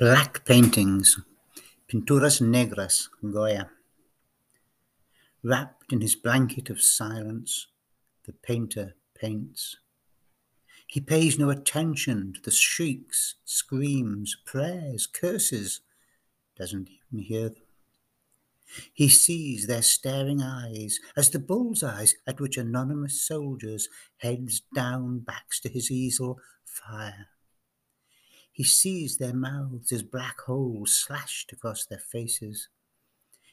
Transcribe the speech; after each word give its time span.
Black 0.00 0.46
paintings, 0.46 1.20
Pinturas 1.86 2.40
Negras, 2.40 3.10
Goya. 3.22 3.68
Wrapped 5.42 5.92
in 5.92 6.00
his 6.00 6.16
blanket 6.16 6.70
of 6.70 6.80
silence, 6.80 7.66
the 8.24 8.32
painter 8.32 8.94
paints. 9.14 9.76
He 10.86 11.02
pays 11.02 11.38
no 11.38 11.50
attention 11.50 12.32
to 12.32 12.40
the 12.40 12.50
shrieks, 12.50 13.34
screams, 13.44 14.38
prayers, 14.46 15.06
curses, 15.06 15.82
doesn't 16.56 16.88
even 16.88 17.22
hear 17.22 17.50
them. 17.50 17.66
He 18.94 19.10
sees 19.10 19.66
their 19.66 19.82
staring 19.82 20.40
eyes 20.40 20.98
as 21.14 21.28
the 21.28 21.38
bull's 21.38 21.82
eyes 21.82 22.14
at 22.26 22.40
which 22.40 22.56
anonymous 22.56 23.20
soldiers, 23.20 23.90
heads 24.16 24.62
down, 24.74 25.18
backs 25.18 25.60
to 25.60 25.68
his 25.68 25.90
easel, 25.90 26.40
fire. 26.64 27.28
He 28.60 28.64
sees 28.64 29.16
their 29.16 29.32
mouths 29.32 29.90
as 29.90 30.02
black 30.02 30.42
holes 30.42 30.92
slashed 30.94 31.50
across 31.50 31.86
their 31.86 31.98
faces. 31.98 32.68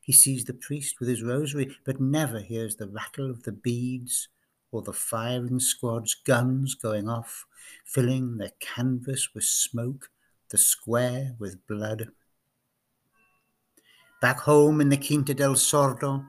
He 0.00 0.14
sees 0.14 0.46
the 0.46 0.54
priest 0.54 0.98
with 0.98 1.10
his 1.10 1.22
rosary, 1.22 1.76
but 1.84 2.00
never 2.00 2.40
hears 2.40 2.76
the 2.76 2.88
rattle 2.88 3.28
of 3.28 3.42
the 3.42 3.52
beads 3.52 4.28
or 4.72 4.80
the 4.80 4.94
firing 4.94 5.60
squad's 5.60 6.14
guns 6.14 6.74
going 6.74 7.06
off, 7.06 7.44
filling 7.84 8.38
the 8.38 8.52
canvas 8.60 9.34
with 9.34 9.44
smoke, 9.44 10.08
the 10.48 10.56
square 10.56 11.36
with 11.38 11.66
blood. 11.66 12.08
Back 14.22 14.40
home 14.40 14.80
in 14.80 14.88
the 14.88 14.96
Quinta 14.96 15.34
del 15.34 15.56
Sordo, 15.56 16.24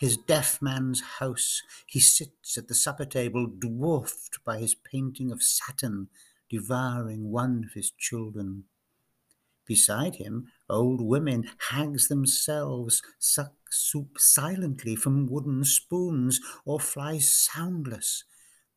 his 0.00 0.16
deaf 0.16 0.60
man's 0.60 1.00
house, 1.00 1.62
he 1.86 2.00
sits 2.00 2.58
at 2.58 2.66
the 2.66 2.74
supper 2.74 3.04
table, 3.04 3.46
dwarfed 3.46 4.40
by 4.44 4.58
his 4.58 4.74
painting 4.74 5.30
of 5.30 5.44
Saturn 5.44 6.08
devouring 6.48 7.30
one 7.30 7.64
of 7.64 7.74
his 7.74 7.90
children. 7.90 8.64
Beside 9.66 10.16
him, 10.16 10.46
old 10.70 11.00
women, 11.00 11.50
hags 11.70 12.08
themselves, 12.08 13.02
suck 13.18 13.54
soup 13.70 14.18
silently 14.18 14.94
from 14.94 15.26
wooden 15.26 15.64
spoons 15.64 16.40
or 16.64 16.78
fly 16.78 17.18
soundless, 17.18 18.24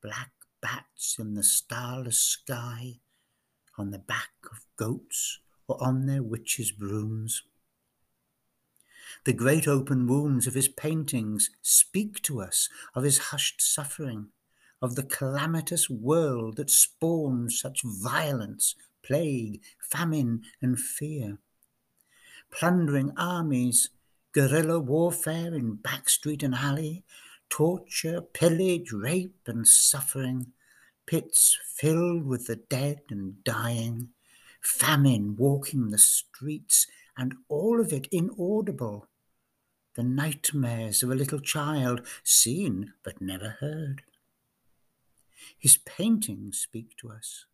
black 0.02 0.32
bats 0.62 1.18
in 1.20 1.36
the 1.36 1.44
starless 1.44 2.20
sky, 2.20 3.00
on 3.78 3.92
the 3.92 4.00
back 4.00 4.32
of 4.52 4.66
goats 4.76 5.40
or 5.68 5.82
on 5.82 6.08
their 6.08 6.24
witches' 6.24 6.72
brooms. 6.72 7.44
The 9.26 9.34
great 9.34 9.68
open 9.68 10.08
wounds 10.08 10.48
of 10.48 10.54
his 10.54 10.68
paintings 10.68 11.50
speak 11.62 12.22
to 12.24 12.42
us 12.42 12.68
of 12.96 13.04
his 13.04 13.18
hushed 13.18 13.62
suffering, 13.62 14.30
of 14.82 14.96
the 14.96 15.04
calamitous 15.04 15.90
world 15.90 16.56
that 16.56 16.70
spawns 16.70 17.60
such 17.60 17.82
violence, 17.84 18.76
plague, 19.04 19.62
famine, 19.80 20.42
and 20.62 20.80
fear. 20.80 21.38
Plundering 22.52 23.12
armies, 23.18 23.90
guerrilla 24.32 24.80
warfare 24.80 25.54
in 25.54 25.76
back 25.76 26.10
street 26.10 26.44
and 26.44 26.56
alley, 26.56 27.04
torture, 27.50 28.22
pillage, 28.22 28.92
rape, 28.92 29.42
and 29.48 29.68
suffering, 29.68 30.54
pits 31.06 31.58
filled 31.76 32.26
with 32.26 32.48
the 32.48 32.56
dead 32.56 33.02
and 33.10 33.44
dying, 33.44 34.10
famine 34.62 35.36
walking 35.36 35.90
the 35.90 35.98
streets, 35.98 36.88
and 37.18 37.34
all 37.50 37.82
of 37.82 37.92
it 37.92 38.08
inaudible. 38.12 39.08
The 39.96 40.04
nightmares 40.04 41.04
of 41.04 41.10
a 41.10 41.16
little 41.16 41.40
child, 41.40 42.08
seen 42.24 42.94
but 43.04 43.22
never 43.22 43.58
heard. 43.60 44.04
His 45.58 45.78
paintings 45.78 46.60
speak 46.60 46.96
to 46.98 47.12
us, 47.12 47.46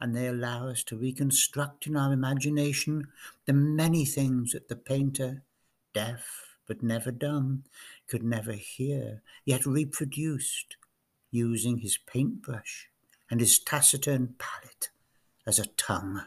and 0.00 0.14
they 0.14 0.26
allow 0.26 0.68
us 0.68 0.84
to 0.84 0.96
reconstruct 0.96 1.86
in 1.86 1.96
our 1.96 2.12
imagination 2.12 3.08
the 3.46 3.52
many 3.52 4.04
things 4.04 4.52
that 4.52 4.68
the 4.68 4.76
painter, 4.76 5.42
deaf 5.94 6.58
but 6.66 6.82
never 6.82 7.10
dumb, 7.10 7.64
could 8.08 8.22
never 8.22 8.52
hear, 8.52 9.22
yet 9.44 9.64
reproduced 9.64 10.76
using 11.30 11.78
his 11.78 11.96
paintbrush 11.96 12.88
and 13.30 13.40
his 13.40 13.58
taciturn 13.58 14.34
palette 14.38 14.90
as 15.46 15.58
a 15.58 15.66
tongue. 15.66 16.22